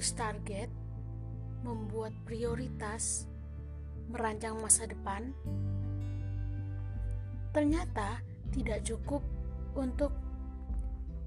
[0.00, 0.72] menulis target,
[1.60, 3.28] membuat prioritas,
[4.08, 5.36] merancang masa depan,
[7.52, 9.20] ternyata tidak cukup
[9.76, 10.08] untuk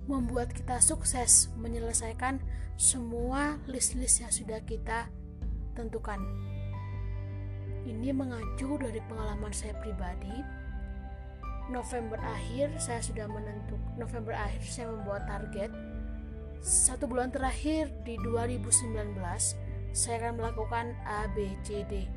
[0.10, 2.42] membuat kita sukses menyelesaikan
[2.74, 5.06] semua list-list yang sudah kita
[5.78, 6.18] tentukan.
[7.86, 10.34] Ini mengacu dari pengalaman saya pribadi.
[11.70, 15.70] November akhir saya sudah menentuk November akhir saya membuat target
[16.64, 19.20] satu bulan terakhir di 2019
[19.92, 22.08] saya akan melakukan A, B, C, D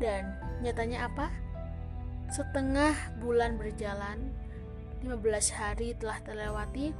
[0.00, 0.32] dan
[0.64, 1.28] nyatanya apa?
[2.32, 4.32] Setengah bulan berjalan
[5.04, 5.20] 15
[5.52, 6.96] hari telah terlewati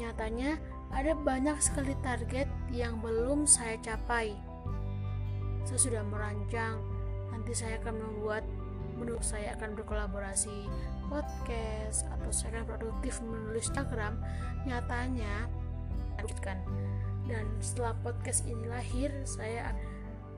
[0.00, 0.56] nyatanya
[0.96, 4.32] ada banyak sekali target yang belum saya capai
[5.68, 6.80] saya sudah merancang
[7.30, 8.44] nanti saya akan membuat
[9.02, 10.70] menurut saya akan berkolaborasi
[11.10, 14.22] podcast atau saya akan produktif menulis Instagram
[14.62, 15.50] nyatanya
[16.38, 16.58] kan
[17.26, 19.74] dan setelah podcast ini lahir saya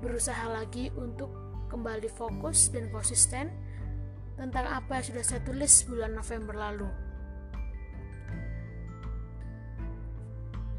[0.00, 1.28] berusaha lagi untuk
[1.68, 3.52] kembali fokus dan konsisten
[4.36, 6.88] tentang apa yang sudah saya tulis bulan November lalu.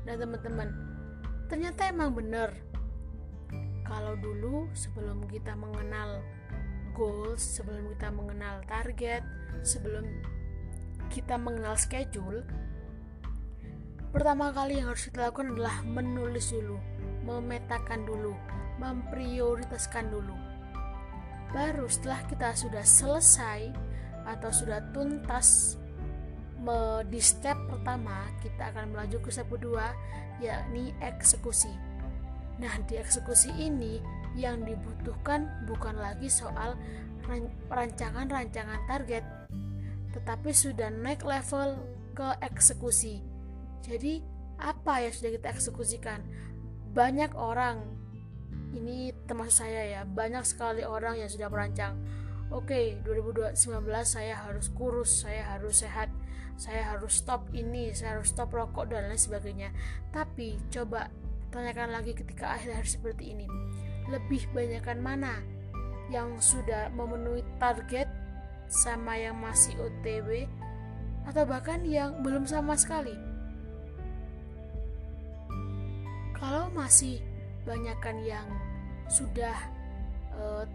[0.05, 0.69] Dan teman-teman
[1.49, 2.53] ternyata emang benar.
[3.85, 6.21] Kalau dulu sebelum kita mengenal
[6.95, 9.21] goals, sebelum kita mengenal target,
[9.61, 10.07] sebelum
[11.11, 12.41] kita mengenal schedule,
[14.15, 16.79] pertama kali yang harus kita lakukan adalah menulis dulu,
[17.27, 18.31] memetakan dulu,
[18.79, 20.35] memprioritaskan dulu.
[21.51, 23.75] Baru setelah kita sudah selesai
[24.25, 25.77] atau sudah tuntas
[27.11, 29.93] di step pertama, kita akan melaju ke step kedua,
[30.41, 31.69] yakni eksekusi
[32.55, 33.99] Nah, di eksekusi ini
[34.35, 36.79] yang dibutuhkan bukan lagi soal
[37.67, 39.23] rancangan-rancangan target,
[40.15, 41.75] tetapi sudah naik level
[42.15, 43.19] ke eksekusi.
[43.83, 44.23] Jadi,
[44.55, 46.23] apa yang sudah kita eksekusikan?
[46.95, 47.83] Banyak orang,
[48.71, 51.99] ini termasuk saya ya, banyak sekali orang yang sudah merancang.
[52.53, 53.57] Oke, okay, 2019
[54.05, 56.13] saya harus kurus, saya harus sehat,
[56.55, 59.75] saya harus stop ini, saya harus stop rokok dan lain sebagainya.
[60.13, 61.11] Tapi coba
[61.55, 63.47] Tanyakan lagi ketika akhir hari seperti ini.
[64.11, 65.39] Lebih banyakkan mana
[66.11, 68.11] yang sudah memenuhi target
[68.67, 70.51] sama yang masih OTW
[71.23, 73.15] atau bahkan yang belum sama sekali.
[76.35, 77.23] Kalau masih
[77.63, 78.45] banyakkan yang
[79.07, 79.55] sudah
[80.35, 80.67] uh,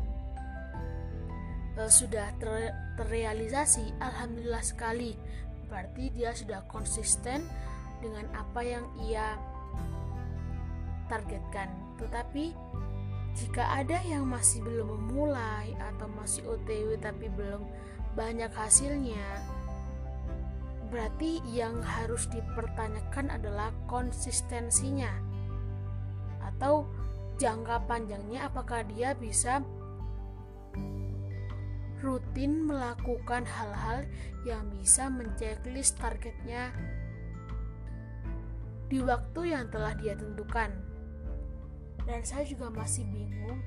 [1.92, 5.12] sudah ter, terrealisasi, alhamdulillah sekali.
[5.68, 7.44] Berarti dia sudah konsisten
[8.00, 9.36] dengan apa yang ia
[11.10, 11.68] targetkan.
[11.98, 12.54] Tetapi
[13.34, 17.66] jika ada yang masih belum memulai atau masih OTW tapi belum
[18.14, 19.42] banyak hasilnya,
[20.90, 25.10] berarti yang harus dipertanyakan adalah konsistensinya
[26.42, 26.86] atau
[27.38, 29.62] jangka panjangnya apakah dia bisa
[32.02, 34.08] rutin melakukan hal-hal
[34.42, 36.72] yang bisa menceklis targetnya
[38.90, 40.89] di waktu yang telah dia tentukan
[42.10, 43.62] dan saya juga masih bingung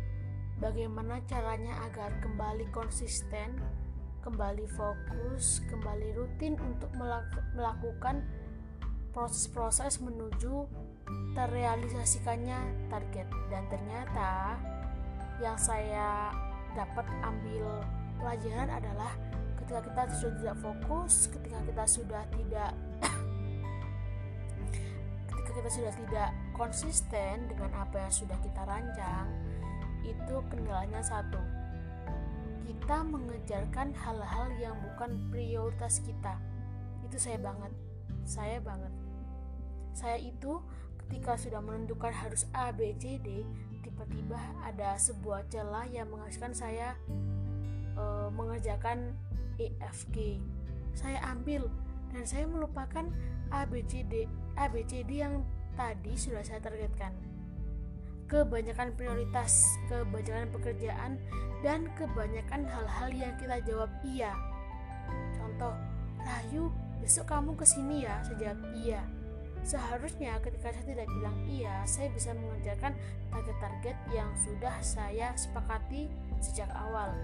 [0.60, 3.56] bagaimana caranya agar kembali konsisten,
[4.20, 6.92] kembali fokus, kembali rutin untuk
[7.56, 8.20] melakukan
[9.16, 10.68] proses-proses menuju
[11.40, 13.32] terrealisasikannya target.
[13.48, 14.60] Dan ternyata
[15.40, 16.36] yang saya
[16.76, 17.80] dapat ambil
[18.20, 19.16] pelajaran adalah
[19.64, 22.72] ketika kita sudah tidak fokus, ketika kita sudah tidak
[25.54, 29.30] kita sudah tidak konsisten dengan apa yang sudah kita rancang,
[30.04, 31.40] itu kendalanya satu.
[32.64, 36.36] Kita mengejarkan hal-hal yang bukan prioritas kita.
[37.06, 37.72] Itu saya banget.
[38.28, 38.94] Saya banget.
[39.94, 40.60] Saya itu
[41.06, 43.46] ketika sudah menentukan harus A, B, C, D,
[43.84, 46.98] tiba-tiba ada sebuah celah yang menghasilkan saya
[47.94, 48.04] e,
[48.34, 49.14] mengerjakan
[49.62, 50.42] E, F, G.
[50.98, 51.70] Saya ambil
[52.14, 53.10] dan saya melupakan
[53.50, 55.42] A, B, C, D, A, B, C, D yang
[55.74, 57.12] tadi sudah saya targetkan.
[58.30, 61.22] Kebanyakan prioritas, kebanyakan pekerjaan,
[61.66, 64.34] dan kebanyakan hal-hal yang kita jawab iya.
[65.38, 65.74] Contoh,
[66.24, 66.72] Rayu,
[67.04, 68.22] besok kamu ke sini ya?
[68.24, 69.02] Saya jawab iya.
[69.64, 72.96] Seharusnya ketika saya tidak bilang iya, saya bisa mengerjakan
[73.32, 76.12] target-target yang sudah saya sepakati
[76.44, 77.16] sejak awal.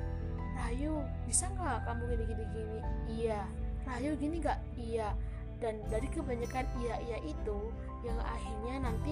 [0.56, 2.80] Rayu, bisa nggak kamu gini-gini-gini?
[3.08, 3.44] Iya.
[3.90, 4.60] Rayu gini nggak?
[4.78, 5.18] Iya.
[5.60, 7.60] Dan dari kebanyakan iya-iya itu,
[8.06, 9.12] yang akhirnya nanti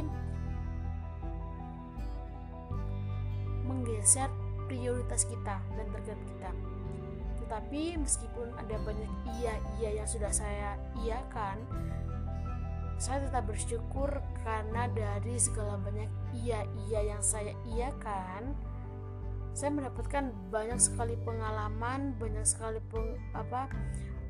[3.67, 4.31] menggeser
[4.71, 6.51] prioritas kita dan target kita.
[7.43, 11.59] Tetapi meskipun ada banyak iya-iya yang sudah saya iakan,
[12.97, 14.09] saya tetap bersyukur
[14.41, 18.57] karena dari segala banyak iya-iya yang saya iakan
[19.57, 23.69] saya mendapatkan banyak sekali pengalaman banyak sekali peng, apa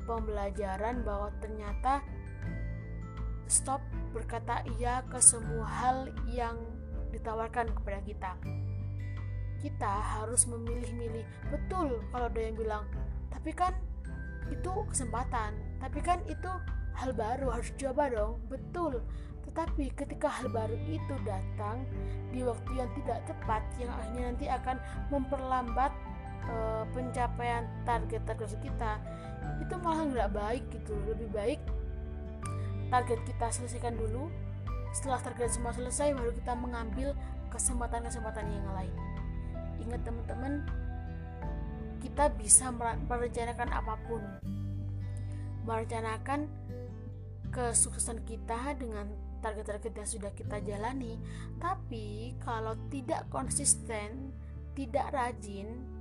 [0.08, 2.00] pembelajaran bahwa ternyata
[3.44, 3.84] stop
[4.16, 6.56] berkata iya ke semua hal yang
[7.12, 8.32] ditawarkan kepada kita.
[9.60, 11.24] Kita harus memilih-milih.
[11.52, 12.84] Betul kalau ada yang bilang
[13.28, 13.76] tapi kan
[14.48, 16.48] itu kesempatan tapi kan itu
[16.96, 18.40] hal baru harus coba dong.
[18.48, 19.04] Betul
[19.48, 21.82] tetapi ketika hal baru itu datang
[22.30, 24.76] di waktu yang tidak tepat yang akhirnya nanti akan
[25.10, 25.90] memperlambat
[26.48, 26.56] e,
[26.96, 28.98] pencapaian target-target kita
[29.62, 30.96] itu malah nggak baik gitu.
[31.06, 31.60] Lebih baik
[32.88, 34.32] target kita selesaikan dulu
[34.96, 37.12] setelah target semua selesai baru kita mengambil
[37.52, 38.94] kesempatan-kesempatan yang lain.
[39.84, 40.64] Ingat teman-teman
[42.00, 42.72] kita bisa
[43.08, 44.22] merencanakan apa pun.
[45.68, 46.48] Merencanakan
[47.52, 49.08] kesuksesan kita dengan
[49.44, 51.20] target-target yang sudah kita jalani.
[51.60, 54.32] Tapi kalau tidak konsisten
[54.72, 55.97] tidak rajin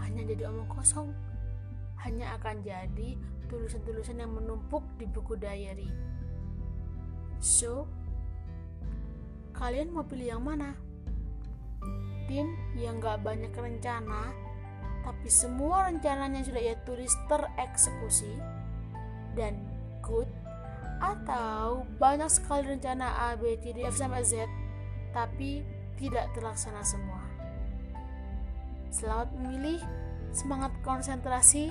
[0.00, 1.14] hanya jadi omong kosong.
[1.98, 3.18] Hanya akan jadi
[3.50, 5.90] tulisan-tulisan yang menumpuk di buku diary.
[7.38, 7.86] So
[9.54, 10.74] kalian mau pilih yang mana?
[12.30, 14.30] Tim yang gak banyak rencana
[15.08, 18.36] tapi semua rencananya sudah ia tulis tereksekusi
[19.32, 19.56] dan
[20.04, 20.28] good
[21.00, 24.44] atau banyak sekali rencana A, B, C, D, F sampai Z
[25.14, 25.64] tapi
[25.96, 27.17] tidak terlaksana semua.
[28.88, 29.84] Selamat memilih,
[30.32, 31.68] semangat konsentrasi,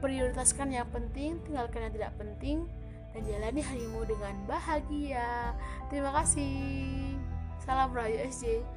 [0.00, 2.64] prioritaskan yang penting, tinggalkan yang tidak penting,
[3.12, 5.52] dan jalani harimu dengan bahagia.
[5.92, 7.14] Terima kasih.
[7.60, 8.73] Salam Rayu SJ.